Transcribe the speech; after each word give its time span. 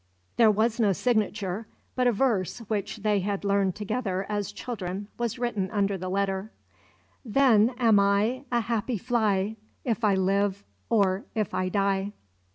There 0.37 0.49
was 0.49 0.79
no 0.79 0.93
signature, 0.93 1.67
but 1.93 2.07
a 2.07 2.11
verse 2.11 2.57
which 2.57 2.97
they 3.03 3.19
had 3.19 3.45
learned 3.45 3.75
together 3.75 4.25
as 4.29 4.51
children 4.51 5.09
was 5.19 5.37
written 5.37 5.69
under 5.69 5.95
the 5.95 6.09
letter: 6.09 6.49
"Then 7.23 7.75
am 7.77 7.99
I 7.99 8.45
A 8.51 8.61
happy 8.61 8.97
fly, 8.97 9.57
If 9.85 10.03
I 10.03 10.15
live 10.15 10.63
Or 10.89 11.25
if 11.35 11.53
I 11.53 11.69
die." 11.69 12.13